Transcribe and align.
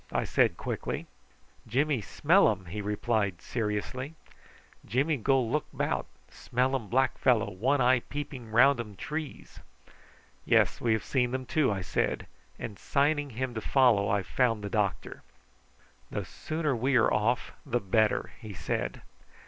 I 0.11 0.23
said 0.23 0.57
quickly. 0.57 1.05
"Jimmy 1.67 2.01
smell 2.01 2.49
am!" 2.49 2.65
he 2.65 2.81
replied 2.81 3.39
seriously. 3.39 4.15
"Jimmy 4.83 5.15
go 5.15 5.39
look 5.39 5.67
'bout. 5.71 6.07
Smell 6.31 6.75
um 6.75 6.87
black 6.89 7.19
fellow, 7.19 7.51
one 7.51 7.81
eye 7.81 7.99
peeping 7.99 8.49
round 8.49 8.79
um 8.81 8.95
trees." 8.95 9.59
"Yes, 10.43 10.81
we 10.81 10.93
have 10.93 11.03
seen 11.03 11.29
them 11.29 11.45
too," 11.45 11.71
I 11.71 11.81
said; 11.81 12.25
and 12.57 12.79
signing 12.79 13.29
to 13.29 13.35
him 13.35 13.53
to 13.53 13.61
follow, 13.61 14.09
I 14.09 14.23
found 14.23 14.63
the 14.63 14.71
doctor. 14.71 15.21
"The 16.09 16.25
sooner 16.25 16.75
we 16.75 16.95
are 16.95 17.13
off 17.13 17.51
the 17.63 17.79
better!" 17.79 18.31
he 18.41 18.55
said. 18.55 19.03